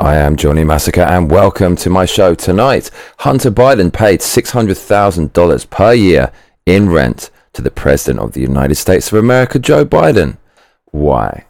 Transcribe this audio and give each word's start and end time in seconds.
I 0.00 0.16
am 0.16 0.36
Johnny 0.36 0.64
Massacre 0.64 1.02
and 1.02 1.30
welcome 1.30 1.76
to 1.76 1.90
my 1.90 2.06
show 2.06 2.34
tonight. 2.34 2.90
Hunter 3.18 3.50
Biden 3.50 3.92
paid 3.92 4.20
$600,000 4.20 5.68
per 5.68 5.92
year 5.92 6.32
in 6.64 6.88
rent 6.88 7.30
to 7.52 7.60
the 7.60 7.70
President 7.70 8.18
of 8.18 8.32
the 8.32 8.40
United 8.40 8.76
States 8.76 9.12
of 9.12 9.18
America, 9.18 9.58
Joe 9.58 9.84
Biden. 9.84 10.38
Why? 10.86 11.44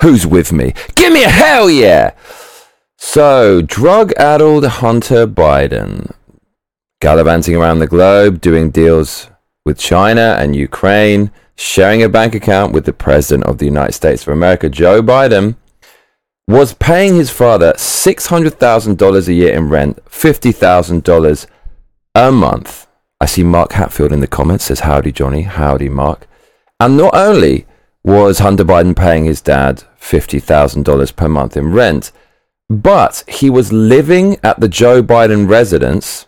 Who's 0.00 0.24
with 0.24 0.52
me? 0.52 0.74
Give 0.94 1.12
me 1.12 1.24
a 1.24 1.28
hell 1.28 1.68
yeah! 1.68 2.12
So, 2.98 3.62
drug 3.62 4.12
addled 4.12 4.64
Hunter 4.64 5.26
Biden, 5.26 6.14
gallivanting 7.00 7.56
around 7.56 7.80
the 7.80 7.88
globe, 7.88 8.40
doing 8.40 8.70
deals 8.70 9.28
with 9.64 9.76
China 9.76 10.36
and 10.38 10.54
Ukraine, 10.54 11.32
sharing 11.56 12.00
a 12.00 12.08
bank 12.08 12.36
account 12.36 12.72
with 12.72 12.84
the 12.84 12.92
President 12.92 13.44
of 13.48 13.58
the 13.58 13.66
United 13.66 13.94
States 13.94 14.22
of 14.22 14.32
America, 14.32 14.68
Joe 14.68 15.02
Biden 15.02 15.56
was 16.52 16.74
paying 16.74 17.14
his 17.14 17.30
father 17.30 17.72
$600,000 17.78 19.28
a 19.28 19.32
year 19.32 19.54
in 19.54 19.70
rent, 19.70 20.04
$50,000 20.04 21.46
a 22.14 22.30
month. 22.30 22.86
I 23.18 23.24
see 23.24 23.42
Mark 23.42 23.72
Hatfield 23.72 24.12
in 24.12 24.20
the 24.20 24.26
comments 24.26 24.64
says, 24.64 24.80
Howdy, 24.80 25.12
Johnny. 25.12 25.42
Howdy, 25.42 25.88
Mark. 25.88 26.26
And 26.78 26.98
not 26.98 27.14
only 27.14 27.66
was 28.04 28.40
Hunter 28.40 28.64
Biden 28.64 28.94
paying 28.94 29.24
his 29.24 29.40
dad 29.40 29.84
$50,000 29.98 31.16
per 31.16 31.28
month 31.28 31.56
in 31.56 31.72
rent, 31.72 32.12
but 32.68 33.24
he 33.28 33.48
was 33.48 33.72
living 33.72 34.36
at 34.42 34.60
the 34.60 34.68
Joe 34.68 35.02
Biden 35.02 35.48
residence 35.48 36.26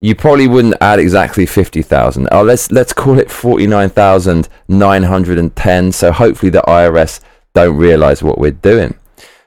you 0.00 0.14
probably 0.14 0.46
wouldn't 0.46 0.76
add 0.80 1.00
exactly 1.00 1.44
50,000. 1.44 2.28
Oh, 2.30 2.42
let's 2.42 2.70
let's 2.70 2.92
call 2.92 3.18
it 3.18 3.28
49,910 3.30 5.92
so 5.92 6.12
hopefully 6.12 6.50
the 6.50 6.62
IRS 6.62 7.20
don't 7.54 7.76
realize 7.76 8.22
what 8.22 8.38
we're 8.38 8.52
doing. 8.52 8.94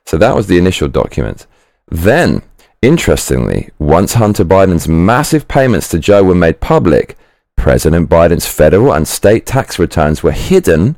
So 0.05 0.17
that 0.17 0.35
was 0.35 0.47
the 0.47 0.57
initial 0.57 0.89
document. 0.89 1.47
Then, 1.87 2.41
interestingly, 2.81 3.69
once 3.79 4.15
Hunter 4.15 4.43
Biden's 4.43 4.87
massive 4.87 5.47
payments 5.47 5.87
to 5.89 5.99
Joe 5.99 6.23
were 6.23 6.33
made 6.35 6.59
public, 6.59 7.17
President 7.55 8.09
Biden's 8.09 8.47
federal 8.47 8.93
and 8.93 9.07
state 9.07 9.45
tax 9.45 9.79
returns 9.79 10.23
were 10.23 10.31
hidden 10.31 10.95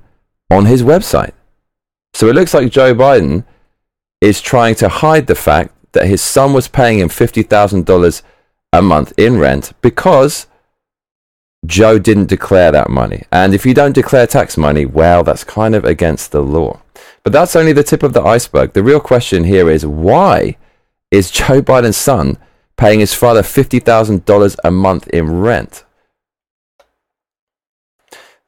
on 0.49 0.65
his 0.65 0.81
website. 0.81 1.33
So 2.13 2.27
it 2.27 2.35
looks 2.35 2.53
like 2.53 2.71
Joe 2.71 2.95
Biden 2.95 3.43
is 4.21 4.39
trying 4.39 4.75
to 4.75 4.87
hide 4.87 5.27
the 5.27 5.35
fact 5.35 5.73
that 5.91 6.07
his 6.07 6.21
son 6.21 6.53
was 6.53 6.67
paying 6.67 6.99
him 6.99 7.09
$50,000 7.09 8.21
a 8.73 8.81
month 8.81 9.13
in 9.17 9.38
rent 9.38 9.72
because 9.81 10.47
Joe 11.66 11.97
didn't 12.00 12.25
declare 12.25 12.73
that 12.73 12.89
money. 12.89 13.23
And 13.31 13.53
if 13.53 13.66
you 13.66 13.73
don't 13.73 13.95
declare 13.95 14.28
tax 14.28 14.57
money, 14.57 14.85
well, 14.85 15.23
that's 15.23 15.45
kind 15.45 15.75
of 15.75 15.85
against 15.85 16.31
the 16.31 16.41
law. 16.41 16.81
But 17.23 17.31
that's 17.31 17.56
only 17.56 17.72
the 17.72 17.83
tip 17.83 18.01
of 18.03 18.12
the 18.13 18.23
iceberg. 18.23 18.73
The 18.73 18.83
real 18.83 19.00
question 19.00 19.45
here 19.45 19.69
is 19.69 19.85
why 19.85 20.57
is 21.12 21.31
Joe 21.31 21.62
Biden's 21.62 21.95
son 21.95 22.38
paying 22.75 23.00
his 23.00 23.13
father 23.13 23.44
$50,000 23.44 24.57
a 24.63 24.72
month 24.72 25.07
in 25.09 25.39
rent? 25.39 25.85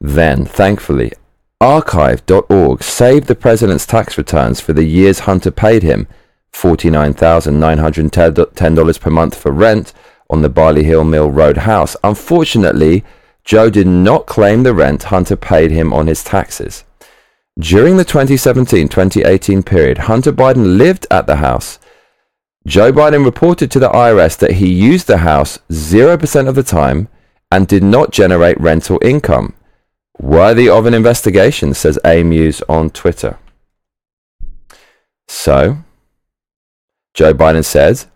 Then, 0.02 0.44
thankfully, 0.44 1.14
archive.org 1.62 2.84
saved 2.84 3.28
the 3.28 3.36
president's 3.36 3.86
tax 3.86 4.18
returns 4.18 4.60
for 4.60 4.74
the 4.74 4.84
years 4.84 5.20
Hunter 5.20 5.52
paid 5.52 5.84
him 5.84 6.08
$49,910 6.52 9.00
per 9.00 9.10
month 9.10 9.38
for 9.38 9.52
rent 9.52 9.94
on 10.30 10.42
the 10.42 10.50
Barley 10.50 10.84
Hill 10.84 11.04
Mill 11.04 11.30
Road 11.30 11.58
house. 11.58 11.96
Unfortunately, 12.04 13.04
Joe 13.44 13.70
did 13.70 13.88
not 13.88 14.26
claim 14.26 14.64
the 14.64 14.74
rent 14.74 15.04
Hunter 15.04 15.36
paid 15.36 15.72
him 15.72 15.94
on 15.94 16.08
his 16.08 16.24
taxes. 16.24 16.84
During 17.60 17.98
the 17.98 18.04
2017 18.04 18.90
2018 18.90 19.64
period, 19.64 19.98
Hunter 20.00 20.34
Biden 20.34 20.78
lived 20.78 21.08
at 21.10 21.28
the 21.28 21.38
house. 21.38 21.80
Joe 22.68 22.92
Biden 22.92 23.24
reported 23.24 23.70
to 23.72 23.80
the 23.80 23.90
IRS 23.90 24.38
that 24.40 24.54
he 24.54 24.74
used 24.74 25.08
the 25.08 25.20
house 25.20 25.60
0% 25.70 26.48
of 26.48 26.56
the 26.56 26.64
time 26.64 27.08
and 27.52 27.68
did 27.68 27.84
not 27.84 28.12
generate 28.12 28.60
rental 28.60 29.00
income. 29.04 29.54
Worthy 30.20 30.68
of 30.68 30.86
an 30.86 30.94
investigation, 30.94 31.74
says 31.74 32.00
Amuse 32.04 32.62
on 32.68 32.90
Twitter. 32.90 33.38
So, 35.28 35.78
Joe 37.14 37.34
Biden 37.34 37.64
says 37.64 38.08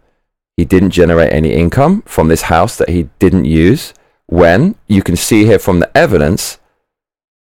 he 0.59 0.65
didn't 0.65 0.89
generate 0.89 1.31
any 1.31 1.53
income 1.53 2.01
from 2.01 2.27
this 2.27 2.41
house 2.53 2.75
that 2.75 2.89
he 2.89 3.07
didn't 3.17 3.45
use 3.45 3.93
when 4.25 4.75
you 4.87 5.01
can 5.01 5.15
see 5.15 5.45
here 5.45 5.57
from 5.57 5.79
the 5.79 5.97
evidence 5.97 6.59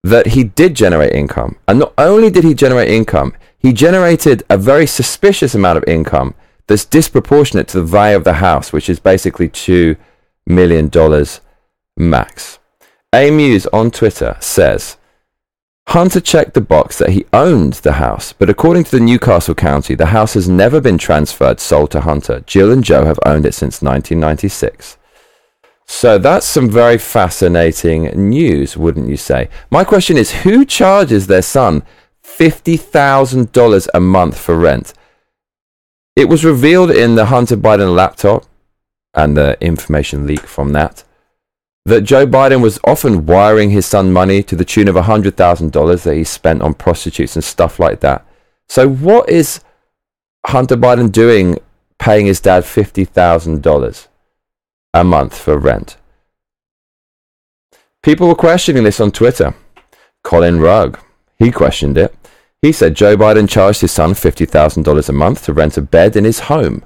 that 0.03 0.27
he 0.35 0.45
did 0.45 0.75
generate 0.75 1.15
income. 1.15 1.57
And 1.67 1.79
not 1.79 1.95
only 1.97 2.29
did 2.29 2.45
he 2.45 2.53
generate 2.53 2.91
income, 2.91 3.33
he 3.59 3.73
generated 3.73 4.43
a 4.51 4.59
very 4.59 4.87
suspicious 4.87 5.55
amount 5.55 5.79
of 5.79 5.85
income 5.87 6.35
that's 6.67 6.85
disproportionate 6.85 7.69
to 7.69 7.79
the 7.79 7.87
value 7.87 8.19
of 8.19 8.25
the 8.25 8.35
house, 8.35 8.71
which 8.71 8.91
is 8.91 9.01
basically 9.01 9.49
$2 9.49 9.97
million 10.47 10.91
max. 11.97 12.59
Amuse 13.15 13.67
on 13.69 13.91
Twitter 13.91 14.37
says, 14.41 14.99
Hunter 15.91 16.21
checked 16.21 16.55
the 16.55 16.61
box 16.61 16.99
that 16.99 17.11
he 17.11 17.27
owned 17.33 17.75
the 17.75 17.93
house, 17.93 18.33
but 18.33 18.51
according 18.51 18.85
to 18.85 18.91
the 18.91 19.01
New 19.01 19.21
Castle 19.21 19.55
County, 19.55 19.95
the 19.95 20.07
house 20.07 20.35
has 20.35 20.49
never 20.49 20.81
been 20.81 20.99
transferred, 20.99 21.61
sold 21.61 21.93
to 21.93 22.01
Hunter. 22.01 22.41
Jill 22.41 22.73
and 22.73 22.83
Joe 22.83 23.05
have 23.05 23.21
owned 23.25 23.47
it 23.47 23.55
since 23.55 23.81
1996. 23.81 24.99
So 25.87 26.19
that's 26.19 26.45
some 26.45 26.69
very 26.69 26.99
fascinating 26.99 28.29
news, 28.29 28.77
wouldn't 28.77 29.09
you 29.09 29.17
say? 29.17 29.49
My 29.71 29.85
question 29.85 30.17
is 30.17 30.43
who 30.43 30.65
charges 30.65 31.29
their 31.29 31.43
son 31.43 31.85
$50,000 32.25 33.89
a 33.95 34.01
month 34.01 34.39
for 34.39 34.59
rent? 34.59 34.93
It 36.17 36.29
was 36.29 36.45
revealed 36.45 36.91
in 36.91 37.15
the 37.15 37.27
Hunter 37.27 37.57
Biden 37.57 37.95
laptop 37.95 38.45
and 39.15 39.37
the 39.37 39.57
information 39.65 40.27
leak 40.27 40.47
from 40.47 40.73
that 40.73 41.05
that 41.87 42.01
Joe 42.01 42.27
Biden 42.27 42.61
was 42.61 42.81
often 42.83 43.27
wiring 43.27 43.71
his 43.71 43.87
son 43.87 44.13
money 44.13 44.43
to 44.43 44.57
the 44.57 44.65
tune 44.65 44.89
of 44.89 44.97
$100,000 44.97 46.03
that 46.03 46.17
he 46.17 46.25
spent 46.25 46.61
on 46.61 46.75
prostitutes 46.75 47.37
and 47.37 47.45
stuff 47.45 47.79
like 47.79 48.01
that. 48.01 48.27
So, 48.69 48.89
what 48.89 49.29
is 49.31 49.61
Hunter 50.47 50.77
Biden 50.77 51.13
doing 51.13 51.61
paying 52.01 52.27
his 52.27 52.41
dad 52.41 52.65
$50,000 52.65 54.09
a 54.95 55.05
month 55.05 55.39
for 55.39 55.59
rent? 55.59 55.97
People 58.03 58.27
were 58.27 58.35
questioning 58.35 58.83
this 58.83 59.01
on 59.01 59.13
Twitter. 59.13 59.55
Colin 60.25 60.59
Rugg, 60.59 60.99
he 61.39 61.53
questioned 61.53 61.97
it. 61.97 62.13
He 62.63 62.73
said 62.73 62.97
Joe 62.97 63.17
Biden 63.17 63.49
charged 63.49 63.83
his 63.83 63.93
son 63.93 64.15
$50,000 64.15 65.09
a 65.09 65.13
month 65.13 65.45
to 65.45 65.53
rent 65.53 65.77
a 65.77 65.83
bed 65.83 66.17
in 66.17 66.25
his 66.25 66.41
home. 66.41 66.85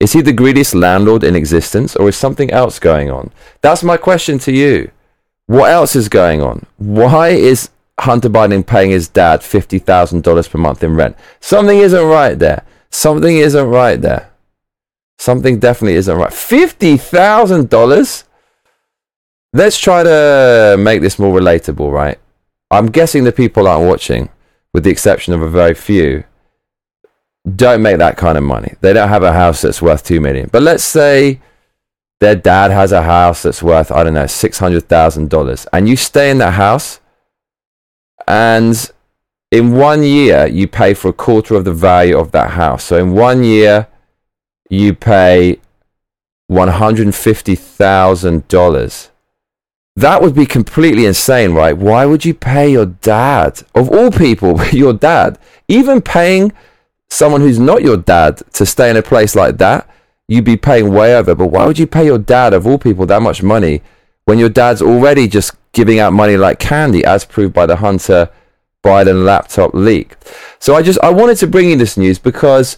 Is 0.00 0.12
he 0.12 0.20
the 0.20 0.32
greediest 0.32 0.74
landlord 0.74 1.24
in 1.24 1.36
existence, 1.36 1.96
or 1.96 2.08
is 2.08 2.16
something 2.16 2.50
else 2.50 2.78
going 2.78 3.10
on? 3.10 3.30
That's 3.60 3.82
my 3.82 3.96
question 3.96 4.38
to 4.40 4.52
you. 4.52 4.90
What 5.46 5.70
else 5.70 5.94
is 5.94 6.08
going 6.08 6.42
on? 6.42 6.66
Why 6.78 7.28
is 7.28 7.70
Hunter 8.00 8.28
Biden 8.28 8.66
paying 8.66 8.90
his 8.90 9.08
dad 9.08 9.40
$50,000 9.40 10.50
per 10.50 10.58
month 10.58 10.82
in 10.82 10.96
rent? 10.96 11.16
Something 11.40 11.78
isn't 11.78 12.04
right 12.06 12.38
there. 12.38 12.64
Something 12.90 13.36
isn't 13.36 13.68
right 13.68 14.00
there. 14.00 14.30
Something 15.18 15.58
definitely 15.58 15.94
isn't 15.94 16.16
right. 16.16 16.32
$50,000? 16.32 18.24
Let's 19.52 19.78
try 19.78 20.02
to 20.02 20.76
make 20.78 21.00
this 21.00 21.18
more 21.18 21.38
relatable, 21.38 21.92
right? 21.92 22.18
I'm 22.70 22.86
guessing 22.86 23.24
the 23.24 23.32
people 23.32 23.68
aren't 23.68 23.88
watching, 23.88 24.30
with 24.72 24.84
the 24.84 24.90
exception 24.90 25.32
of 25.32 25.42
a 25.42 25.48
very 25.48 25.74
few, 25.74 26.24
don't 27.52 27.82
make 27.82 27.98
that 27.98 28.16
kind 28.16 28.38
of 28.38 28.44
money. 28.44 28.74
They 28.80 28.92
don't 28.92 29.08
have 29.08 29.22
a 29.22 29.32
house 29.32 29.62
that's 29.62 29.82
worth 29.82 30.04
2 30.04 30.20
million. 30.20 30.48
But 30.50 30.62
let's 30.62 30.84
say 30.84 31.40
their 32.20 32.34
dad 32.34 32.70
has 32.70 32.92
a 32.92 33.02
house 33.02 33.42
that's 33.42 33.62
worth, 33.62 33.92
I 33.92 34.04
don't 34.04 34.14
know, 34.14 34.24
$600,000 34.24 35.66
and 35.72 35.88
you 35.88 35.96
stay 35.96 36.30
in 36.30 36.38
that 36.38 36.54
house 36.54 37.00
and 38.26 38.90
in 39.50 39.76
one 39.76 40.02
year 40.02 40.46
you 40.46 40.66
pay 40.66 40.94
for 40.94 41.08
a 41.08 41.12
quarter 41.12 41.54
of 41.54 41.66
the 41.66 41.72
value 41.72 42.18
of 42.18 42.32
that 42.32 42.52
house. 42.52 42.84
So 42.84 42.96
in 42.96 43.12
one 43.12 43.44
year 43.44 43.88
you 44.70 44.94
pay 44.94 45.60
$150,000. 46.50 49.10
That 49.96 50.22
would 50.22 50.34
be 50.34 50.46
completely 50.46 51.06
insane, 51.06 51.52
right? 51.52 51.76
Why 51.76 52.04
would 52.06 52.24
you 52.24 52.34
pay 52.34 52.72
your 52.72 52.86
dad, 52.86 53.62
of 53.74 53.90
all 53.90 54.10
people, 54.10 54.64
your 54.72 54.94
dad, 54.94 55.38
even 55.68 56.00
paying 56.00 56.52
someone 57.14 57.40
who's 57.40 57.58
not 57.58 57.82
your 57.82 57.96
dad 57.96 58.42
to 58.52 58.66
stay 58.66 58.90
in 58.90 58.96
a 58.96 59.02
place 59.02 59.34
like 59.34 59.58
that? 59.58 59.88
You'd 60.26 60.44
be 60.44 60.56
paying 60.56 60.92
way 60.92 61.14
over. 61.14 61.34
But 61.34 61.48
why 61.48 61.66
would 61.66 61.78
you 61.78 61.86
pay 61.86 62.04
your 62.04 62.18
dad, 62.18 62.52
of 62.54 62.66
all 62.66 62.78
people, 62.78 63.06
that 63.06 63.22
much 63.22 63.42
money 63.42 63.82
when 64.24 64.38
your 64.38 64.48
dad's 64.48 64.82
already 64.82 65.28
just 65.28 65.54
giving 65.72 65.98
out 65.98 66.12
money 66.12 66.36
like 66.36 66.58
candy, 66.58 67.04
as 67.04 67.24
proved 67.24 67.52
by 67.52 67.66
the 67.66 67.76
Hunter 67.76 68.30
Biden 68.82 69.24
laptop 69.24 69.74
leak? 69.74 70.16
So 70.58 70.74
I 70.74 70.82
just 70.82 70.98
I 71.02 71.10
wanted 71.10 71.36
to 71.38 71.46
bring 71.46 71.70
you 71.70 71.76
this 71.76 71.96
news 71.96 72.18
because 72.18 72.76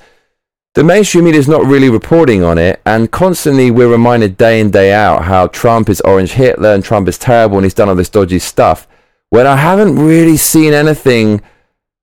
the 0.75 0.85
mainstream 0.85 1.25
media 1.25 1.41
is 1.41 1.49
not 1.49 1.65
really 1.65 1.89
reporting 1.89 2.43
on 2.43 2.59
it, 2.59 2.83
and 2.85 3.11
constantly 3.11 3.71
we're 3.71 3.89
reminded 3.91 4.37
day 4.37 4.61
in, 4.61 4.71
day 4.71 4.93
out 4.93 5.25
how 5.25 5.47
Trump 5.47 5.89
is 5.89 6.03
orange 6.03 6.33
Hitler 6.33 6.75
and 6.75 6.85
Trump 6.85 7.09
is 7.09 7.17
terrible 7.17 7.57
and 7.57 7.65
he's 7.65 7.75
done 7.75 7.89
all 7.89 7.95
this 7.95 8.11
dodgy 8.11 8.39
stuff. 8.39 8.87
When 9.31 9.47
I 9.47 9.57
haven't 9.57 9.97
really 9.97 10.37
seen 10.37 10.75
anything 10.75 11.41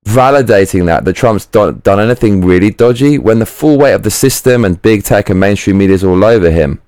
validating 0.04 0.86
that, 0.86 1.06
that 1.06 1.14
Trump's 1.14 1.46
done, 1.46 1.80
done 1.80 2.00
anything 2.00 2.44
really 2.44 2.70
dodgy, 2.70 3.18
when 3.18 3.40
the 3.40 3.46
full 3.46 3.78
weight 3.78 3.94
of 3.94 4.04
the 4.04 4.12
system 4.12 4.66
and 4.66 4.82
big 4.82 5.04
tech 5.04 5.30
and 5.30 5.40
mainstream 5.40 5.78
media 5.78 5.96
is 5.96 6.04
all 6.04 6.24
over 6.24 6.52
him. 6.52 6.82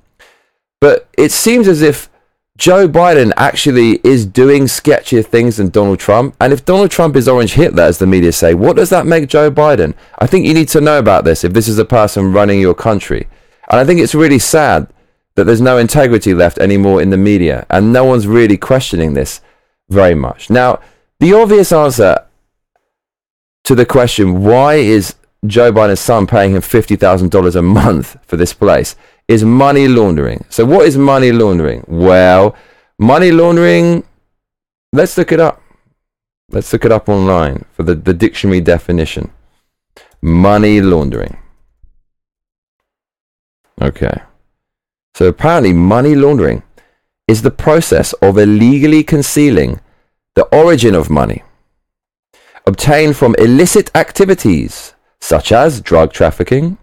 But 0.82 1.08
it 1.18 1.32
seems 1.32 1.68
as 1.68 1.82
if 1.82 2.10
Joe 2.58 2.88
Biden 2.88 3.34
actually 3.36 4.00
is 4.04 4.26
doing 4.26 4.64
sketchier 4.64 5.26
things 5.26 5.58
than 5.58 5.70
Donald 5.70 6.00
Trump. 6.00 6.36
And 6.40 6.54
if 6.54 6.64
Donald 6.64 6.92
Trump 6.92 7.16
is 7.16 7.28
orange 7.28 7.54
Hitler, 7.54 7.84
as 7.84 8.00
the 8.00 8.08
media 8.08 8.32
say, 8.32 8.54
what 8.54 8.78
does 8.78 8.90
that 8.92 9.06
make 9.06 9.28
Joe 9.28 9.52
Biden? 9.52 9.94
I 10.20 10.28
think 10.28 10.46
you 10.46 10.54
need 10.54 10.70
to 10.70 10.82
know 10.82 11.00
about 11.00 11.26
this 11.26 11.44
if 11.44 11.54
this 11.54 11.68
is 11.68 11.76
the 11.76 11.86
person 11.86 12.32
running 12.32 12.62
your 12.62 12.76
country. 12.76 13.28
And 13.70 13.80
I 13.80 13.86
think 13.86 14.00
it's 14.00 14.16
really 14.16 14.40
sad 14.40 14.88
that 15.36 15.44
there's 15.44 15.60
no 15.60 15.78
integrity 15.78 16.34
left 16.34 16.58
anymore 16.60 17.02
in 17.02 17.10
the 17.10 17.18
media. 17.18 17.66
And 17.70 17.92
no 17.92 18.06
one's 18.06 18.28
really 18.28 18.58
questioning 18.58 19.14
this 19.14 19.42
very 19.90 20.16
much. 20.16 20.50
Now, 20.50 20.80
the 21.20 21.34
obvious 21.34 21.74
answer 21.74 22.25
to 23.66 23.76
the 23.76 23.86
question, 23.86 24.44
why 24.44 24.76
is 24.76 25.16
Joe 25.46 25.72
Biden's 25.72 26.00
son 26.00 26.26
paying 26.26 26.56
him 26.56 26.62
$50,000 26.62 27.56
a 27.56 27.62
month 27.62 28.18
for 28.24 28.38
this 28.38 28.54
place? 28.54 28.96
is 29.28 29.44
money 29.44 29.88
laundering. 29.88 30.46
So, 30.50 30.66
what 30.66 30.86
is 30.86 30.98
money 30.98 31.32
laundering? 31.32 31.84
Well, 31.88 32.56
money 33.00 33.32
laundering, 33.32 34.04
let's 34.94 35.18
look 35.18 35.32
it 35.32 35.40
up. 35.40 35.62
Let's 36.50 36.72
look 36.72 36.86
it 36.86 36.92
up 36.92 37.10
online 37.10 37.66
for 37.74 37.84
the, 37.84 37.96
the 37.96 38.14
dictionary 38.14 38.62
definition. 38.62 39.32
Money 40.22 40.80
laundering. 40.82 41.38
Okay. 43.82 44.22
So, 45.16 45.28
apparently, 45.28 45.74
money 45.74 46.16
laundering 46.16 46.64
is 47.28 47.42
the 47.42 47.52
process 47.52 48.14
of 48.14 48.38
illegally 48.38 49.04
concealing 49.04 49.80
the 50.36 50.44
origin 50.56 50.94
of 50.94 51.10
money 51.10 51.42
obtained 52.66 53.16
from 53.16 53.36
illicit 53.38 53.92
activities 53.96 54.94
such 55.20 55.52
as 55.52 55.82
drug 55.82 56.14
trafficking, 56.14 56.78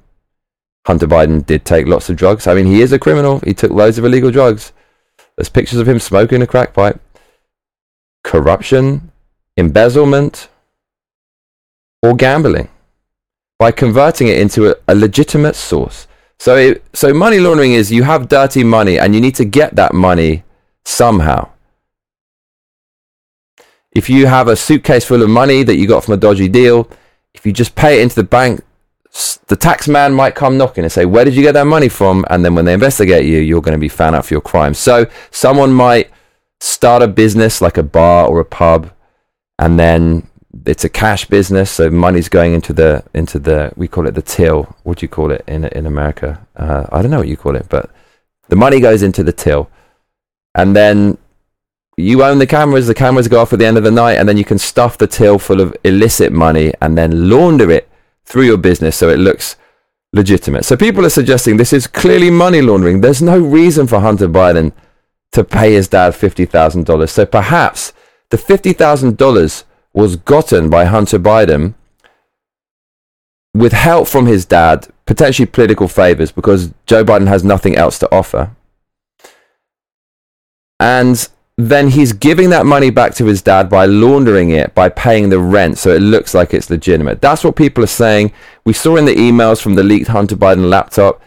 Hunter 0.87 1.06
Biden 1.06 1.46
did 1.46 1.64
take 1.64 1.87
lots 1.87 2.11
of 2.11 2.17
drugs. 2.17 2.46
I 2.46 2.55
mean, 2.55 2.67
he 2.67 2.81
is 2.81 2.93
a 2.93 2.99
criminal. 2.99 3.38
He 3.40 3.55
took 3.55 3.70
loads 3.70 3.99
of 3.99 4.05
illegal 4.05 4.31
drugs. 4.31 4.73
There's 5.37 5.49
pictures 5.49 5.79
of 5.79 5.88
him 5.88 5.99
smoking 5.99 6.43
a 6.43 6.46
crack 6.46 6.75
pipe. 6.75 7.00
Corruption, 8.25 9.12
embezzlement, 9.56 10.49
or 12.02 12.14
gambling 12.17 12.69
by 13.58 13.70
converting 13.70 14.26
it 14.26 14.40
into 14.40 14.70
a, 14.70 14.75
a 14.88 14.94
legitimate 14.94 15.55
source. 15.55 16.08
So, 16.40 16.56
it, 16.56 16.84
so 16.93 17.14
money 17.14 17.38
laundering 17.38 17.75
is 17.75 17.93
you 17.93 18.02
have 18.02 18.29
dirty 18.29 18.64
money 18.64 18.99
and 18.99 19.14
you 19.14 19.20
need 19.20 19.37
to 19.37 19.44
get 19.44 19.76
that 19.76 19.94
money 19.94 20.43
somehow. 20.84 21.51
If 23.94 24.08
you 24.08 24.26
have 24.26 24.48
a 24.48 24.56
suitcase 24.56 25.04
full 25.04 25.22
of 25.22 25.28
money 25.28 25.62
that 25.62 25.76
you 25.76 25.86
got 25.86 26.04
from 26.04 26.14
a 26.14 26.16
dodgy 26.16 26.48
deal, 26.48 26.88
if 27.34 27.46
you 27.46 27.52
just 27.52 27.74
pay 27.74 27.98
it 27.98 28.02
into 28.02 28.16
the 28.16 28.24
bank, 28.24 28.62
the 29.48 29.56
tax 29.56 29.88
man 29.88 30.14
might 30.14 30.34
come 30.34 30.56
knocking 30.56 30.84
and 30.84 30.92
say, 30.92 31.04
Where 31.04 31.24
did 31.24 31.34
you 31.34 31.42
get 31.42 31.52
that 31.52 31.66
money 31.66 31.88
from? 31.88 32.24
And 32.30 32.44
then 32.44 32.54
when 32.54 32.64
they 32.64 32.72
investigate 32.72 33.26
you, 33.26 33.38
you're 33.38 33.60
going 33.60 33.76
to 33.76 33.78
be 33.78 33.88
found 33.88 34.16
out 34.16 34.26
for 34.26 34.34
your 34.34 34.40
crime. 34.40 34.74
So 34.74 35.06
someone 35.30 35.72
might 35.72 36.10
start 36.60 37.02
a 37.02 37.08
business 37.08 37.60
like 37.60 37.76
a 37.76 37.82
bar 37.82 38.26
or 38.26 38.40
a 38.40 38.44
pub, 38.44 38.90
and 39.58 39.78
then 39.78 40.28
it's 40.66 40.84
a 40.84 40.88
cash 40.88 41.24
business, 41.26 41.70
so 41.70 41.90
money's 41.90 42.28
going 42.28 42.54
into 42.54 42.72
the 42.72 43.02
into 43.14 43.38
the 43.38 43.72
we 43.76 43.88
call 43.88 44.06
it 44.06 44.14
the 44.14 44.22
till. 44.22 44.74
What 44.82 44.98
do 44.98 45.04
you 45.04 45.08
call 45.08 45.30
it 45.30 45.44
in 45.46 45.64
in 45.64 45.86
America? 45.86 46.46
Uh, 46.56 46.86
I 46.92 47.02
don't 47.02 47.10
know 47.10 47.18
what 47.18 47.28
you 47.28 47.36
call 47.36 47.56
it, 47.56 47.66
but 47.68 47.90
the 48.48 48.56
money 48.56 48.80
goes 48.80 49.02
into 49.02 49.22
the 49.22 49.32
till, 49.32 49.70
and 50.54 50.76
then 50.76 51.18
you 51.96 52.22
own 52.22 52.38
the 52.38 52.46
cameras. 52.46 52.86
The 52.86 52.94
cameras 52.94 53.28
go 53.28 53.40
off 53.40 53.52
at 53.52 53.58
the 53.58 53.66
end 53.66 53.76
of 53.76 53.84
the 53.84 53.90
night, 53.90 54.14
and 54.14 54.28
then 54.28 54.36
you 54.36 54.44
can 54.44 54.58
stuff 54.58 54.98
the 54.98 55.06
till 55.06 55.38
full 55.38 55.60
of 55.60 55.76
illicit 55.84 56.32
money 56.32 56.72
and 56.80 56.96
then 56.96 57.28
launder 57.28 57.70
it 57.70 57.88
through 58.24 58.44
your 58.44 58.56
business 58.56 58.96
so 58.96 59.08
it 59.08 59.18
looks 59.18 59.56
legitimate. 60.12 60.64
So 60.64 60.76
people 60.76 61.05
are 61.05 61.10
suggesting 61.10 61.56
this 61.56 61.72
is 61.72 61.86
clearly 61.86 62.31
money 62.31 62.60
laundering. 62.60 63.00
There's 63.00 63.22
no 63.22 63.38
reason 63.38 63.86
for 63.86 64.00
Hunter 64.00 64.28
Biden 64.28 64.72
to 65.32 65.44
pay 65.44 65.72
his 65.72 65.88
dad 65.88 66.12
$50,000. 66.12 67.08
So 67.08 67.26
perhaps 67.26 67.93
the 68.31 68.36
$50,000 68.36 69.64
was 69.93 70.17
gotten 70.17 70.70
by 70.70 70.84
Hunter 70.84 71.19
Biden 71.19 71.74
with 73.55 73.72
help 73.72 74.08
from 74.08 74.26
his 74.26 74.46
dad, 74.46 74.88
potentially 75.05 75.46
political 75.46 75.88
favors, 75.88 76.32
because 76.32 76.72
Joe 76.86 77.05
Biden 77.05 77.28
has 77.28 77.44
nothing 77.44 77.76
else 77.76 77.98
to 77.98 78.14
offer. 78.14 78.55
And 80.81 81.28
then 81.58 81.88
he's 81.88 82.12
giving 82.12 82.50
that 82.50 82.66
money 82.66 82.90
back 82.90 83.14
to 83.14 83.26
his 83.26 83.42
dad 83.42 83.68
by 83.68 83.84
laundering 83.84 84.50
it, 84.50 84.74
by 84.74 84.88
paying 84.88 85.28
the 85.28 85.38
rent 85.38 85.78
so 85.78 85.90
it 85.90 86.00
looks 86.00 86.34
like 86.34 86.54
it's 86.54 86.70
legitimate. 86.70 87.20
That's 87.20 87.44
what 87.44 87.56
people 87.56 87.84
are 87.84 87.88
saying. 87.88 88.32
We 88.64 88.72
saw 88.72 88.96
in 88.96 89.04
the 89.04 89.14
emails 89.14 89.60
from 89.60 89.74
the 89.74 89.82
leaked 89.82 90.08
Hunter 90.08 90.36
Biden 90.36 90.68
laptop 90.68 91.22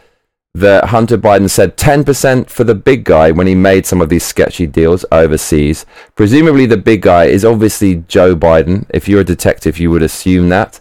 that 0.56 0.86
Hunter 0.86 1.18
Biden 1.18 1.50
said 1.50 1.76
10% 1.76 2.50
for 2.50 2.64
the 2.64 2.74
big 2.74 3.04
guy 3.04 3.30
when 3.32 3.46
he 3.46 3.56
made 3.56 3.86
some 3.86 4.00
of 4.00 4.08
these 4.08 4.26
sketchy 4.26 4.66
deals 4.66 5.06
overseas. 5.12 5.86
Presumably, 6.16 6.66
the 6.66 6.78
big 6.78 7.02
guy 7.02 7.26
is 7.26 7.44
obviously 7.44 7.96
Joe 8.08 8.38
Biden. 8.38 8.86
If 8.90 9.10
you're 9.10 9.20
a 9.20 9.26
detective, 9.26 9.80
you 9.80 9.92
would 9.92 10.02
assume 10.02 10.48
that. 10.50 10.80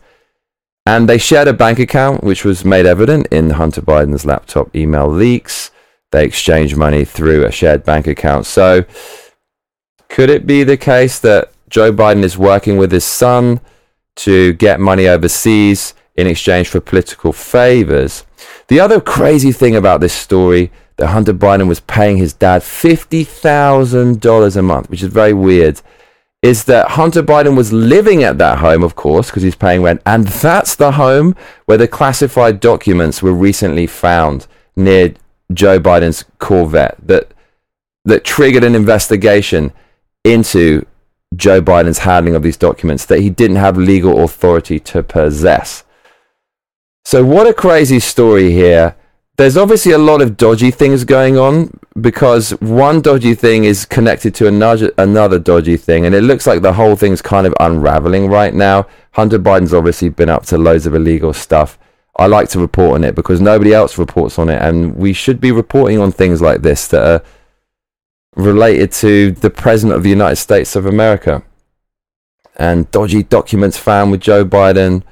And 0.87 1.09
they 1.09 1.19
shared 1.19 1.49
a 1.49 1.53
bank 1.53 1.81
account, 1.81 2.23
which 2.23 2.45
was 2.45 2.65
made 2.65 2.87
evident 2.87 3.27
in 3.33 3.51
Hunter 3.51 3.83
Biden's 3.83 4.25
laptop 4.25 4.75
email 4.77 5.09
leaks. 5.09 5.73
They 6.13 6.25
exchanged 6.25 6.77
money 6.77 7.05
through 7.05 7.45
a 7.45 7.51
shared 7.51 7.85
bank 7.85 8.07
account. 8.07 8.47
So, 8.47 8.85
could 10.15 10.31
it 10.31 10.47
be 10.47 10.63
the 10.63 10.77
case 10.77 11.19
that 11.19 11.51
Joe 11.69 11.93
Biden 11.93 12.23
is 12.23 12.39
working 12.39 12.77
with 12.77 12.93
his 12.93 13.05
son 13.05 13.61
to 14.15 14.53
get 14.53 14.79
money 14.79 15.09
overseas 15.09 15.93
in 16.15 16.29
exchange 16.29 16.69
for 16.69 16.79
political 16.79 17.33
favors? 17.33 18.25
The 18.69 18.79
other 18.79 19.01
crazy 19.01 19.51
thing 19.51 19.75
about 19.75 20.01
this 20.01 20.13
story 20.13 20.71
that 20.99 21.09
Hunter 21.09 21.35
Biden 21.35 21.67
was 21.67 21.81
paying 21.81 22.19
his 22.19 22.33
dad 22.33 22.63
$50,000 22.63 24.57
a 24.57 24.63
month, 24.63 24.89
which 24.89 25.03
is 25.03 25.09
very 25.09 25.33
weird, 25.33 25.83
is 26.43 26.63
that 26.67 26.91
Hunter 26.91 27.25
Biden 27.25 27.57
was 27.57 27.73
living 27.73 28.23
at 28.23 28.39
that 28.39 28.59
home, 28.59 28.85
of 28.85 28.95
course, 28.95 29.31
because 29.31 29.43
he's 29.43 29.57
paying 29.57 29.83
rent. 29.83 30.01
And 30.07 30.29
that's 30.29 30.77
the 30.77 30.93
home 30.93 31.35
where 31.65 31.79
the 31.79 31.89
classified 31.89 32.61
documents 32.61 33.21
were 33.21 33.33
recently 33.33 33.89
found 33.89 34.47
near 34.77 35.15
Joe 35.53 35.81
Biden's 35.81 36.25
Corvette 36.39 36.99
that, 37.03 37.33
that 38.05 38.23
triggered 38.23 38.63
an 38.63 38.77
investigation 38.77 39.73
into 40.25 40.87
Joe 41.37 41.61
Biden's 41.61 41.99
handling 41.99 42.35
of 42.35 42.43
these 42.43 42.57
documents 42.57 43.05
that 43.07 43.21
he 43.21 43.31
didn't 43.31 43.57
have 43.57 43.77
legal 43.77 44.25
authority 44.25 44.81
to 44.81 45.03
possess. 45.03 45.85
So, 47.05 47.25
what 47.25 47.47
a 47.47 47.53
crazy 47.55 48.01
story 48.01 48.51
here 48.51 48.97
there's 49.37 49.57
obviously 49.57 49.93
a 49.93 49.99
lot 49.99 50.23
of 50.23 50.37
dodgy 50.37 50.71
things 50.71 51.05
going 51.05 51.37
on 51.37 51.77
because 52.01 52.51
one 52.61 53.01
dodgy 53.01 53.35
thing 53.35 53.65
is 53.65 53.85
connected 53.85 54.35
to 54.37 54.47
another 54.47 54.93
another 54.97 55.39
dodgy 55.39 55.77
thing, 55.77 56.07
and 56.07 56.15
it 56.15 56.23
looks 56.23 56.47
like 56.47 56.63
the 56.63 56.73
whole 56.73 56.95
thing's 56.95 57.21
kind 57.21 57.47
of 57.47 57.55
unraveling 57.59 58.29
right 58.29 58.55
now. 58.55 58.87
Hunter 59.13 59.39
Biden's 59.39 59.75
obviously 59.75 60.09
been 60.09 60.29
up 60.29 60.47
to 60.47 60.59
loads 60.59 60.87
of 60.87 60.95
illegal 60.95 61.33
stuff. 61.33 61.79
I 62.17 62.27
like 62.27 62.49
to 62.51 62.61
report 62.61 62.95
on 62.95 63.05
it 63.05 63.17
because 63.17 63.41
nobody 63.41 63.75
else 63.75 63.99
reports 63.99 64.39
on 64.39 64.49
it, 64.49 64.63
and 64.63 64.95
we 64.95 65.13
should 65.13 65.41
be 65.41 65.51
reporting 65.51 65.99
on 65.99 66.13
things 66.13 66.41
like 66.41 66.63
this 66.63 66.87
that 66.89 67.05
are 67.05 67.23
related 68.35 68.93
to 68.93 69.33
the 69.33 69.51
President 69.51 69.97
of 69.97 70.03
the 70.03 70.11
United 70.11 70.37
States 70.37 70.77
of 70.77 70.87
America. 70.87 71.43
And 72.57 72.91
dodgy 72.91 73.23
documents 73.23 73.77
found 73.77 74.11
with 74.11 74.21
Joe 74.21 74.45
Biden 74.45 75.03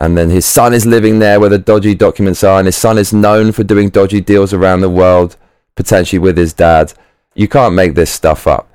and 0.00 0.16
then 0.16 0.30
his 0.30 0.46
son 0.46 0.72
is 0.72 0.86
living 0.86 1.18
there 1.18 1.38
where 1.38 1.50
the 1.50 1.58
dodgy 1.58 1.94
documents 1.94 2.42
are, 2.42 2.58
and 2.58 2.66
his 2.66 2.76
son 2.76 2.96
is 2.96 3.12
known 3.12 3.52
for 3.52 3.62
doing 3.62 3.90
dodgy 3.90 4.22
deals 4.22 4.54
around 4.54 4.80
the 4.80 4.88
world, 4.88 5.36
potentially 5.76 6.18
with 6.18 6.38
his 6.38 6.54
dad. 6.54 6.94
You 7.34 7.46
can't 7.46 7.74
make 7.74 7.94
this 7.94 8.10
stuff 8.10 8.46
up. 8.46 8.66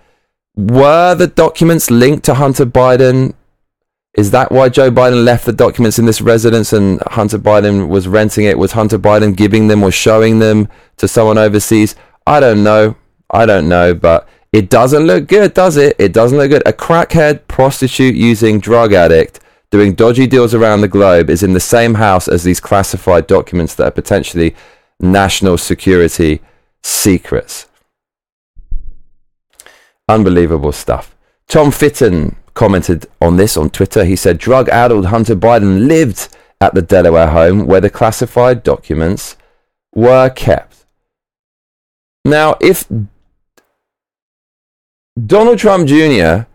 Were 0.56 1.16
the 1.16 1.28
documents 1.28 1.90
linked 1.90 2.24
to 2.26 2.36
Hunter 2.36 2.66
Biden? 2.66 3.34
Is 4.14 4.32
that 4.32 4.52
why 4.52 4.70
Joe 4.70 4.92
Biden 4.92 5.26
left 5.26 5.46
the 5.46 5.52
documents 5.52 5.98
in 5.98 6.06
this 6.06 6.22
residence 6.22 6.72
and 6.72 7.02
Hunter 7.08 7.40
Biden 7.40 7.90
was 7.90 8.08
renting 8.08 8.46
it? 8.46 8.58
Was 8.58 8.74
Hunter 8.74 9.00
Biden 9.00 9.36
giving 9.36 9.68
them 9.68 9.84
or 9.84 9.92
showing 9.92 10.40
them 10.40 10.70
to 10.98 11.08
someone 11.08 11.40
overseas? 11.40 11.96
I 12.26 12.40
don't 12.40 12.64
know. 12.64 12.96
I 13.36 13.46
don't 13.46 13.68
know, 13.68 13.94
but 13.94 14.30
it 14.54 14.70
doesn't 14.70 15.06
look 15.06 15.28
good, 15.28 15.54
does 15.54 15.76
it? 15.76 15.98
It 16.00 16.14
doesn't 16.14 16.38
look 16.38 16.50
good. 16.50 16.66
A 16.66 16.72
crackhead 16.72 17.48
prostitute 17.50 18.16
using 18.16 18.62
drug 18.62 18.94
addict 18.94 19.42
doing 19.72 19.94
dodgy 19.94 20.26
deals 20.26 20.54
around 20.54 20.80
the 20.80 20.88
globe 20.88 21.30
is 21.30 21.44
in 21.44 21.52
the 21.52 21.60
same 21.60 21.96
house 21.96 22.30
as 22.30 22.44
these 22.44 22.62
classified 22.62 23.28
documents 23.28 23.76
that 23.76 23.88
are 23.88 23.92
potentially 23.92 24.56
national 25.02 25.58
security 25.58 26.40
secrets. 26.82 27.68
Unbelievable 30.08 30.72
stuff. 30.72 31.14
Tom 31.50 31.72
Fitton 31.72 32.38
commented 32.54 33.06
on 33.22 33.36
this 33.36 33.58
on 33.58 33.70
Twitter. 33.70 34.06
He 34.06 34.16
said, 34.16 34.38
Drug 34.38 34.70
addled 34.70 35.08
Hunter 35.08 35.36
Biden 35.36 35.88
lived 35.88 36.30
at 36.62 36.74
the 36.74 36.82
Delaware 36.82 37.28
home 37.28 37.66
where 37.66 37.82
the 37.82 37.90
classified 37.90 38.64
documents 38.64 39.36
were 39.94 40.30
kept. 40.30 40.86
Now, 42.24 42.56
if 42.62 42.88
Donald 45.18 45.60
Trump 45.60 45.88
Jr 45.88 46.46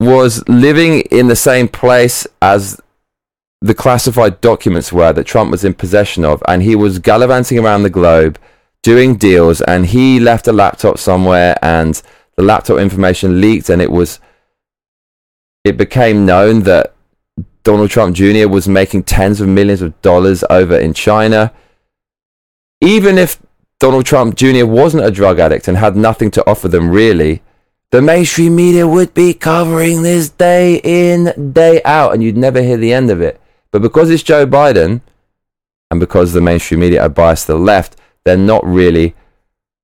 was 0.00 0.46
living 0.48 1.00
in 1.10 1.28
the 1.28 1.36
same 1.36 1.68
place 1.68 2.26
as 2.42 2.80
the 3.60 3.74
classified 3.74 4.40
documents 4.40 4.92
were 4.92 5.12
that 5.12 5.24
Trump 5.24 5.50
was 5.50 5.64
in 5.64 5.74
possession 5.74 6.24
of, 6.24 6.42
and 6.46 6.62
he 6.62 6.76
was 6.76 6.98
gallivanting 6.98 7.58
around 7.58 7.82
the 7.82 7.90
globe 7.90 8.38
doing 8.82 9.16
deals, 9.16 9.60
and 9.62 9.86
he 9.86 10.20
left 10.20 10.46
a 10.46 10.52
laptop 10.52 10.98
somewhere, 10.98 11.58
and 11.62 12.02
the 12.36 12.42
laptop 12.42 12.78
information 12.78 13.40
leaked, 13.40 13.70
and 13.70 13.80
it 13.80 13.90
was 13.90 14.20
it 15.64 15.76
became 15.76 16.24
known 16.26 16.62
that 16.62 16.94
Donald 17.64 17.90
Trump 17.90 18.14
Jr. 18.14 18.46
was 18.48 18.68
making 18.68 19.02
tens 19.02 19.40
of 19.40 19.48
millions 19.48 19.82
of 19.82 20.00
dollars 20.00 20.44
over 20.48 20.78
in 20.78 20.94
China. 20.94 21.52
Even 22.80 23.18
if 23.18 23.40
Donald 23.78 24.06
Trump 24.06 24.36
Jr. 24.36 24.64
wasn't 24.64 25.04
a 25.04 25.10
drug 25.10 25.38
addict 25.38 25.68
and 25.68 25.76
had 25.76 25.96
nothing 25.96 26.30
to 26.32 26.48
offer 26.48 26.68
them 26.68 26.90
really, 26.90 27.42
the 27.90 28.02
mainstream 28.02 28.56
media 28.56 28.86
would 28.86 29.14
be 29.14 29.34
covering 29.34 30.02
this 30.02 30.28
day 30.28 30.80
in, 30.82 31.52
day 31.52 31.80
out, 31.84 32.14
and 32.14 32.22
you'd 32.22 32.36
never 32.36 32.62
hear 32.62 32.76
the 32.76 32.92
end 32.92 33.10
of 33.10 33.20
it. 33.20 33.40
But 33.70 33.82
because 33.82 34.10
it's 34.10 34.22
Joe 34.22 34.46
Biden, 34.46 35.02
and 35.90 36.00
because 36.00 36.32
the 36.32 36.40
mainstream 36.40 36.80
media 36.80 37.02
are 37.02 37.08
biased 37.08 37.46
to 37.46 37.52
the 37.52 37.58
left, 37.58 37.96
they're 38.24 38.36
not 38.36 38.66
really 38.66 39.14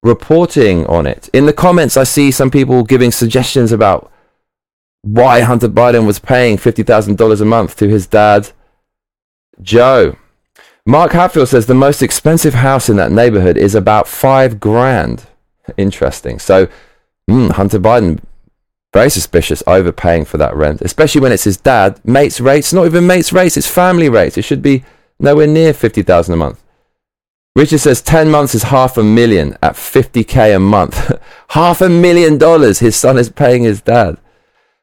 reporting 0.03 0.85
on 0.87 1.07
it. 1.07 1.29
In 1.33 1.47
the 1.47 1.53
comments, 1.53 1.97
I 1.97 2.05
see 2.05 2.31
some 2.31 2.51
people 2.51 2.83
giving 2.83 3.13
suggestions 3.13 3.71
about 3.71 4.11
why 5.03 5.41
Hunter 5.43 5.69
Biden 5.69 6.07
was 6.07 6.19
paying 6.19 6.57
$50,000 6.57 7.41
a 7.41 7.45
month 7.45 7.77
to 7.77 7.89
his 7.89 8.07
dad, 8.07 8.51
Joe. 9.61 10.17
Mark 10.85 11.13
Hatfield 11.13 11.49
says 11.49 11.67
the 11.67 11.75
most 11.75 12.03
expensive 12.03 12.55
house 12.55 12.89
in 12.89 12.97
that 12.97 13.13
neighborhood 13.13 13.57
is 13.57 13.75
about 13.75 14.09
five 14.09 14.59
grand. 14.59 15.27
Interesting. 15.77 16.41
So 16.41 16.69
mm, 17.31 17.53
Hunter 17.53 17.79
Biden, 17.79 18.21
very 18.93 19.09
suspicious, 19.09 19.63
overpaying 19.67 20.25
for 20.25 20.39
that 20.39 20.57
rent, 20.57 20.81
especially 20.83 21.21
when 21.21 21.31
it's 21.31 21.45
his 21.45 21.57
dad. 21.57 22.01
Mates 22.05 22.41
rates, 22.41 22.73
not 22.73 22.87
even 22.87 23.07
mates 23.07 23.33
rates, 23.33 23.57
it's 23.57 23.69
family 23.69 24.09
rates. 24.09 24.37
It 24.37 24.43
should 24.43 24.61
be 24.61 24.83
nowhere 25.21 25.47
near 25.47 25.73
50,000 25.73 26.35
a 26.35 26.37
month. 26.37 26.63
Richard 27.55 27.79
says 27.79 28.03
10 28.03 28.31
months 28.31 28.55
is 28.55 28.65
half 28.65 28.97
a 28.97 29.05
million 29.05 29.57
at 29.63 29.75
50k 29.75 30.57
a 30.57 30.59
month. 30.59 31.13
half 31.51 31.81
a 31.81 31.89
million 31.89 32.39
dollars 32.39 32.81
his 32.81 32.97
son 32.97 33.19
is 33.19 33.29
paying 33.29 33.63
his 33.63 33.81
dad. 33.83 34.19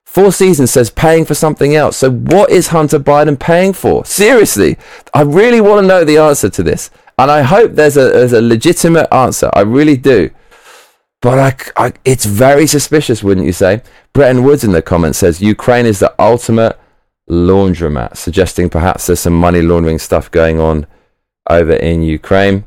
Four 0.10 0.32
Seasons 0.32 0.72
says 0.72 0.90
paying 0.90 1.24
for 1.24 1.36
something 1.36 1.76
else. 1.76 1.98
So 1.98 2.10
what 2.10 2.50
is 2.50 2.70
Hunter 2.70 2.98
Biden 2.98 3.40
paying 3.40 3.74
for? 3.74 4.04
Seriously, 4.06 4.76
I 5.14 5.22
really 5.22 5.62
want 5.62 5.84
to 5.84 5.88
know 5.88 6.04
the 6.04 6.18
answer 6.18 6.50
to 6.50 6.64
this. 6.64 6.90
And 7.20 7.30
I 7.30 7.44
hope 7.44 7.74
there's 7.74 7.96
a, 7.96 8.10
there's 8.10 8.34
a 8.34 8.42
legitimate 8.42 9.08
answer. 9.14 9.52
I 9.54 9.62
really 9.62 9.98
do. 9.98 10.32
But 11.22 11.38
I, 11.38 11.86
I, 11.86 11.94
it's 12.06 12.26
very 12.26 12.66
suspicious, 12.66 13.22
wouldn't 13.22 13.46
you 13.46 13.54
say? 13.54 13.84
Bretton 14.12 14.44
Woods 14.44 14.64
in 14.64 14.72
the 14.72 14.82
comments 14.82 15.20
says 15.20 15.44
Ukraine 15.44 15.86
is 15.86 16.00
the 16.00 16.16
ultimate 16.18 16.80
laundromat, 17.30 18.18
suggesting 18.18 18.68
perhaps 18.68 19.06
there's 19.06 19.20
some 19.20 19.40
money 19.40 19.62
laundering 19.62 20.00
stuff 20.00 20.32
going 20.32 20.60
on 20.60 20.88
over 21.48 21.74
in 21.74 22.02
Ukraine 22.02 22.66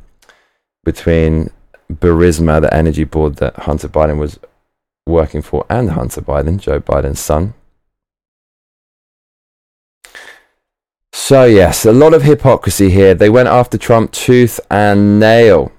between 0.84 1.50
Burisma, 1.92 2.60
the 2.60 2.72
energy 2.72 3.02
board 3.02 3.36
that 3.36 3.56
Hunter 3.56 3.88
Biden 3.88 4.18
was 4.18 4.38
working 5.06 5.42
for, 5.42 5.66
and 5.68 5.90
Hunter 5.90 6.20
Biden, 6.20 6.58
Joe 6.58 6.80
Biden's 6.80 7.20
son. 7.20 7.54
So, 11.12 11.44
yes, 11.44 11.84
a 11.84 11.92
lot 11.92 12.14
of 12.14 12.22
hypocrisy 12.22 12.90
here. 12.90 13.14
They 13.14 13.30
went 13.30 13.48
after 13.48 13.76
Trump 13.78 14.12
tooth 14.12 14.58
and 14.70 15.20
nail. 15.20 15.70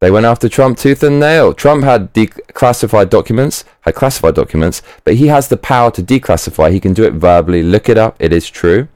They 0.00 0.10
went 0.10 0.26
after 0.26 0.48
Trump 0.48 0.78
tooth 0.78 1.02
and 1.02 1.20
nail. 1.20 1.54
Trump 1.54 1.84
had 1.84 2.12
declassified 2.12 3.08
documents, 3.08 3.64
had 3.82 3.94
classified 3.94 4.34
documents, 4.34 4.82
but 5.04 5.14
he 5.14 5.28
has 5.28 5.48
the 5.48 5.56
power 5.56 5.90
to 5.92 6.02
declassify. 6.02 6.72
He 6.72 6.80
can 6.80 6.92
do 6.92 7.04
it 7.04 7.14
verbally. 7.14 7.62
Look 7.62 7.88
it 7.88 7.96
up. 7.96 8.16
It 8.18 8.32
is 8.32 8.50
true. 8.50 8.88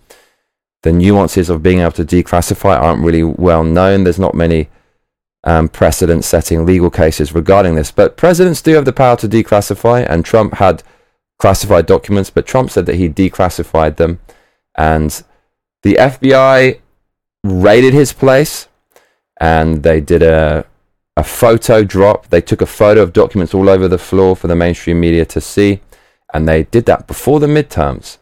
The 0.82 0.92
nuances 0.92 1.48
of 1.48 1.62
being 1.62 1.80
able 1.80 1.92
to 1.92 2.04
declassify 2.04 2.78
aren't 2.78 3.04
really 3.04 3.22
well 3.22 3.64
known. 3.64 4.04
There's 4.04 4.18
not 4.18 4.34
many 4.34 4.68
um, 5.46 5.68
precedent 5.68 6.24
setting 6.24 6.66
legal 6.66 6.90
cases 6.90 7.32
regarding 7.32 7.76
this. 7.76 7.90
But 7.90 8.16
presidents 8.16 8.60
do 8.60 8.74
have 8.74 8.84
the 8.84 8.92
power 8.92 9.16
to 9.16 9.28
declassify, 9.28 10.06
and 10.08 10.24
Trump 10.24 10.54
had 10.54 10.82
classified 11.38 11.86
documents, 11.86 12.28
but 12.28 12.46
Trump 12.46 12.70
said 12.70 12.84
that 12.86 12.96
he 12.96 13.08
declassified 13.08 13.96
them. 13.96 14.20
And 14.74 15.22
the 15.82 15.94
FBI 15.94 16.80
raided 17.44 17.94
his 17.94 18.12
place 18.12 18.68
and 19.40 19.82
they 19.82 20.00
did 20.00 20.22
a 20.22 20.66
a 21.18 21.24
photo 21.24 21.82
drop. 21.82 22.28
They 22.28 22.42
took 22.42 22.60
a 22.60 22.66
photo 22.66 23.00
of 23.00 23.14
documents 23.14 23.54
all 23.54 23.70
over 23.70 23.88
the 23.88 23.98
floor 23.98 24.36
for 24.36 24.48
the 24.48 24.56
mainstream 24.56 25.00
media 25.00 25.24
to 25.26 25.40
see, 25.40 25.80
and 26.34 26.46
they 26.46 26.64
did 26.64 26.84
that 26.86 27.06
before 27.06 27.40
the 27.40 27.46
midterms. 27.46 28.18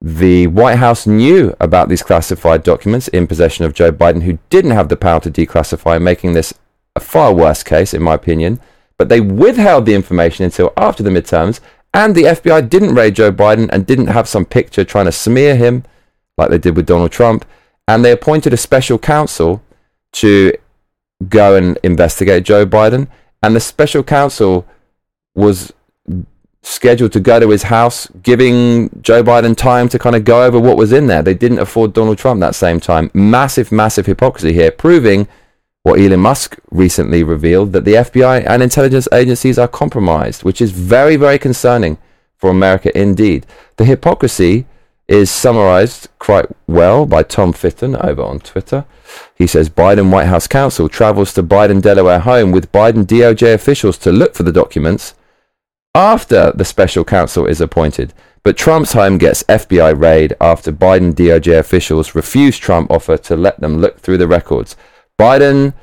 The 0.00 0.46
White 0.46 0.78
House 0.78 1.06
knew 1.06 1.54
about 1.60 1.88
these 1.88 2.02
classified 2.02 2.62
documents 2.62 3.08
in 3.08 3.26
possession 3.26 3.66
of 3.66 3.74
Joe 3.74 3.92
Biden, 3.92 4.22
who 4.22 4.38
didn't 4.48 4.70
have 4.70 4.88
the 4.88 4.96
power 4.96 5.20
to 5.20 5.30
declassify, 5.30 6.00
making 6.00 6.32
this 6.32 6.54
a 6.96 7.00
far 7.00 7.34
worse 7.34 7.62
case, 7.62 7.92
in 7.92 8.02
my 8.02 8.14
opinion. 8.14 8.60
But 8.96 9.08
they 9.08 9.20
withheld 9.20 9.86
the 9.86 9.94
information 9.94 10.44
until 10.44 10.72
after 10.76 11.02
the 11.02 11.10
midterms, 11.10 11.60
and 11.92 12.14
the 12.14 12.22
FBI 12.22 12.70
didn't 12.70 12.94
raid 12.94 13.16
Joe 13.16 13.32
Biden 13.32 13.68
and 13.72 13.86
didn't 13.86 14.06
have 14.06 14.28
some 14.28 14.44
picture 14.44 14.84
trying 14.84 15.06
to 15.06 15.12
smear 15.12 15.56
him 15.56 15.84
like 16.38 16.50
they 16.50 16.58
did 16.58 16.76
with 16.76 16.86
Donald 16.86 17.12
Trump. 17.12 17.44
And 17.88 18.04
they 18.04 18.12
appointed 18.12 18.52
a 18.52 18.56
special 18.56 18.98
counsel 18.98 19.62
to 20.12 20.52
go 21.28 21.56
and 21.56 21.78
investigate 21.82 22.44
Joe 22.44 22.64
Biden. 22.64 23.08
And 23.42 23.56
the 23.56 23.60
special 23.60 24.02
counsel 24.02 24.66
was 25.34 25.72
scheduled 26.62 27.12
to 27.12 27.20
go 27.20 27.40
to 27.40 27.50
his 27.50 27.64
house, 27.64 28.06
giving 28.22 28.90
Joe 29.02 29.22
Biden 29.22 29.56
time 29.56 29.88
to 29.88 29.98
kind 29.98 30.14
of 30.14 30.24
go 30.24 30.44
over 30.44 30.58
what 30.60 30.76
was 30.76 30.92
in 30.92 31.06
there. 31.06 31.22
They 31.22 31.34
didn't 31.34 31.58
afford 31.58 31.92
Donald 31.92 32.18
Trump 32.18 32.40
that 32.40 32.54
same 32.54 32.80
time. 32.80 33.10
Massive, 33.14 33.72
massive 33.72 34.06
hypocrisy 34.06 34.52
here, 34.52 34.70
proving 34.70 35.26
what 35.82 35.98
Elon 35.98 36.20
Musk 36.20 36.58
recently 36.70 37.22
revealed 37.22 37.72
that 37.72 37.84
the 37.84 37.94
FBI 37.94 38.44
and 38.46 38.62
intelligence 38.62 39.08
agencies 39.12 39.58
are 39.58 39.68
compromised, 39.68 40.44
which 40.44 40.60
is 40.60 40.72
very, 40.72 41.16
very 41.16 41.38
concerning 41.38 41.96
for 42.36 42.50
America 42.50 42.96
indeed. 42.98 43.46
The 43.76 43.86
hypocrisy 43.86 44.66
is 45.08 45.30
summarized 45.30 46.08
quite 46.18 46.46
well 46.66 47.06
by 47.06 47.22
Tom 47.22 47.52
Fitton 47.52 47.96
over 47.96 48.22
on 48.22 48.38
Twitter. 48.40 48.84
He 49.34 49.46
says 49.46 49.68
Biden 49.70 50.12
White 50.12 50.26
House 50.26 50.46
counsel 50.46 50.88
travels 50.88 51.32
to 51.34 51.42
Biden 51.42 51.82
Delaware 51.82 52.20
home 52.20 52.52
with 52.52 52.70
Biden 52.70 53.04
DOJ 53.04 53.54
officials 53.54 53.98
to 53.98 54.12
look 54.12 54.34
for 54.34 54.42
the 54.42 54.52
documents 54.52 55.14
after 55.94 56.52
the 56.52 56.64
special 56.64 57.04
counsel 57.04 57.46
is 57.46 57.60
appointed. 57.60 58.14
But 58.42 58.56
Trump's 58.56 58.94
home 58.94 59.18
gets 59.18 59.42
FBI 59.44 60.00
raid 60.00 60.34
after 60.40 60.72
Biden 60.72 61.12
DOJ 61.12 61.58
officials 61.58 62.14
refuse 62.14 62.58
Trump 62.58 62.90
offer 62.90 63.16
to 63.18 63.36
let 63.36 63.60
them 63.60 63.78
look 63.78 64.00
through 64.00 64.18
the 64.18 64.28
records. 64.28 64.76
Biden 65.18 65.74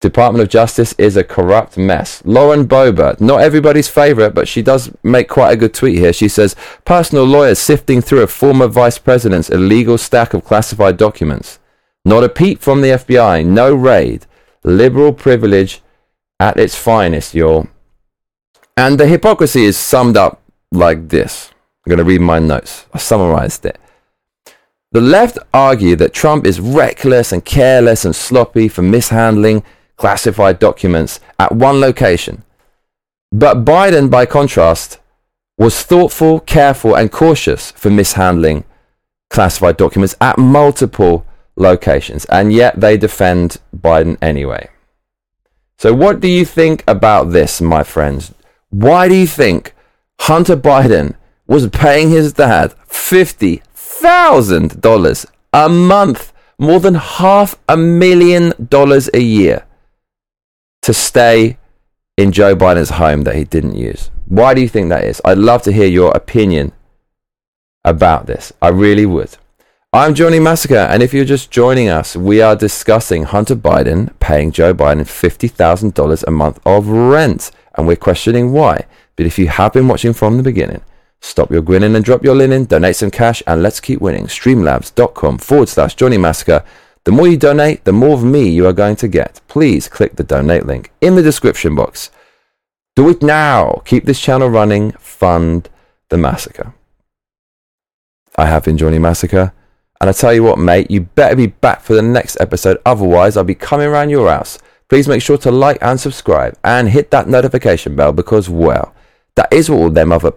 Department 0.00 0.42
of 0.42 0.50
Justice 0.50 0.94
is 0.98 1.16
a 1.16 1.24
corrupt 1.24 1.78
mess. 1.78 2.22
Lauren 2.26 2.68
Boebert, 2.68 3.20
not 3.20 3.40
everybody's 3.40 3.88
favorite, 3.88 4.34
but 4.34 4.46
she 4.46 4.60
does 4.60 4.90
make 5.02 5.28
quite 5.28 5.52
a 5.52 5.56
good 5.56 5.72
tweet 5.72 5.96
here. 5.96 6.12
She 6.12 6.28
says, 6.28 6.54
personal 6.84 7.24
lawyers 7.24 7.58
sifting 7.58 8.02
through 8.02 8.22
a 8.22 8.26
former 8.26 8.66
vice 8.66 8.98
president's 8.98 9.48
illegal 9.48 9.96
stack 9.96 10.34
of 10.34 10.44
classified 10.44 10.98
documents. 10.98 11.58
Not 12.04 12.24
a 12.24 12.28
peep 12.28 12.60
from 12.60 12.82
the 12.82 12.88
FBI, 12.88 13.46
no 13.46 13.74
raid. 13.74 14.26
Liberal 14.64 15.12
privilege 15.12 15.82
at 16.38 16.58
its 16.58 16.74
finest, 16.74 17.34
y'all. 17.34 17.66
And 18.76 19.00
the 19.00 19.06
hypocrisy 19.06 19.64
is 19.64 19.76
summed 19.76 20.16
up 20.16 20.42
like 20.70 21.08
this. 21.08 21.50
I'm 21.84 21.90
going 21.90 21.98
to 21.98 22.04
read 22.04 22.20
my 22.20 22.38
notes. 22.38 22.86
I 22.92 22.98
summarized 22.98 23.64
it. 23.64 23.78
The 24.92 25.00
left 25.00 25.38
argue 25.52 25.96
that 25.96 26.12
Trump 26.12 26.46
is 26.46 26.60
reckless 26.60 27.32
and 27.32 27.44
careless 27.44 28.04
and 28.04 28.14
sloppy 28.14 28.68
for 28.68 28.82
mishandling 28.82 29.62
classified 29.96 30.58
documents 30.58 31.20
at 31.38 31.52
one 31.52 31.80
location. 31.80 32.44
But 33.32 33.64
Biden, 33.64 34.10
by 34.10 34.26
contrast, 34.26 34.98
was 35.58 35.82
thoughtful, 35.82 36.40
careful, 36.40 36.96
and 36.96 37.10
cautious 37.10 37.72
for 37.72 37.90
mishandling 37.90 38.64
classified 39.30 39.76
documents 39.76 40.14
at 40.20 40.38
multiple 40.38 41.26
locations, 41.56 42.24
and 42.26 42.52
yet 42.52 42.80
they 42.80 42.96
defend 42.96 43.58
Biden 43.76 44.18
anyway. 44.20 44.68
So, 45.78 45.92
what 45.92 46.20
do 46.20 46.28
you 46.28 46.44
think 46.44 46.84
about 46.86 47.32
this, 47.32 47.60
my 47.60 47.82
friends? 47.82 48.32
Why 48.70 49.08
do 49.08 49.14
you 49.14 49.26
think 49.26 49.74
Hunter 50.20 50.56
Biden 50.56 51.14
was 51.46 51.68
paying 51.68 52.08
his 52.10 52.32
dad 52.32 52.74
$50,000 52.88 55.26
a 55.52 55.68
month, 55.68 56.32
more 56.58 56.80
than 56.80 56.94
half 56.94 57.54
a 57.68 57.76
million 57.76 58.54
dollars 58.68 59.08
a 59.14 59.20
year? 59.20 59.66
to 60.86 60.94
stay 60.94 61.58
in 62.16 62.30
Joe 62.30 62.54
Biden's 62.54 62.90
home 62.90 63.22
that 63.22 63.34
he 63.34 63.42
didn't 63.42 63.74
use. 63.74 64.12
Why 64.26 64.54
do 64.54 64.60
you 64.60 64.68
think 64.68 64.88
that 64.88 65.02
is? 65.02 65.20
I'd 65.24 65.36
love 65.36 65.62
to 65.62 65.72
hear 65.72 65.88
your 65.88 66.16
opinion 66.16 66.70
about 67.84 68.26
this. 68.26 68.52
I 68.62 68.68
really 68.68 69.04
would. 69.04 69.36
I'm 69.92 70.14
Johnny 70.14 70.38
Massacre, 70.38 70.86
and 70.88 71.02
if 71.02 71.12
you're 71.12 71.24
just 71.24 71.50
joining 71.50 71.88
us, 71.88 72.14
we 72.14 72.40
are 72.40 72.54
discussing 72.54 73.24
Hunter 73.24 73.56
Biden 73.56 74.16
paying 74.20 74.52
Joe 74.52 74.72
Biden 74.72 75.00
$50,000 75.00 76.24
a 76.24 76.30
month 76.30 76.60
of 76.64 76.86
rent, 76.86 77.50
and 77.76 77.86
we're 77.86 77.96
questioning 77.96 78.52
why. 78.52 78.86
But 79.16 79.26
if 79.26 79.38
you 79.38 79.48
have 79.48 79.72
been 79.72 79.88
watching 79.88 80.12
from 80.12 80.36
the 80.36 80.42
beginning, 80.42 80.82
stop 81.20 81.50
your 81.50 81.62
grinning 81.62 81.96
and 81.96 82.04
drop 82.04 82.24
your 82.24 82.34
linen, 82.34 82.64
donate 82.64 82.96
some 82.96 83.10
cash, 83.10 83.42
and 83.46 83.62
let's 83.62 83.80
keep 83.80 84.00
winning. 84.00 84.26
Streamlabs.com 84.26 85.38
forward 85.38 85.68
slash 85.68 85.94
Johnny 85.94 86.18
Massacre 86.18 86.64
the 87.06 87.12
more 87.12 87.28
you 87.28 87.36
donate, 87.36 87.84
the 87.84 87.92
more 87.92 88.14
of 88.14 88.24
me 88.24 88.48
you 88.48 88.66
are 88.66 88.72
going 88.72 88.96
to 88.96 89.06
get. 89.06 89.40
Please 89.46 89.86
click 89.86 90.16
the 90.16 90.24
donate 90.24 90.66
link 90.66 90.90
in 91.00 91.14
the 91.14 91.22
description 91.22 91.76
box. 91.76 92.10
Do 92.96 93.08
it 93.08 93.22
now. 93.22 93.80
Keep 93.84 94.06
this 94.06 94.20
channel 94.20 94.50
running. 94.50 94.90
Fund 94.90 95.68
the 96.08 96.18
massacre. 96.18 96.74
I 98.36 98.46
have 98.46 98.64
been 98.64 98.76
Johnny 98.76 98.98
Massacre. 98.98 99.52
And 100.00 100.10
I 100.10 100.12
tell 100.12 100.34
you 100.34 100.42
what, 100.42 100.58
mate, 100.58 100.90
you 100.90 101.02
better 101.02 101.36
be 101.36 101.46
back 101.46 101.80
for 101.80 101.94
the 101.94 102.02
next 102.02 102.40
episode. 102.40 102.78
Otherwise, 102.84 103.36
I'll 103.36 103.44
be 103.44 103.54
coming 103.54 103.86
around 103.86 104.10
your 104.10 104.28
house. 104.28 104.58
Please 104.88 105.08
make 105.08 105.20
sure 105.22 105.38
to 105.38 105.50
like 105.50 105.78
and 105.82 105.98
subscribe 105.98 106.56
and 106.62 106.88
hit 106.88 107.10
that 107.10 107.28
notification 107.28 107.96
bell 107.96 108.12
because, 108.12 108.48
well, 108.48 108.94
that 109.34 109.52
is 109.52 109.68
what 109.68 109.78
all 109.78 109.90
them 109.90 110.12
other 110.12 110.30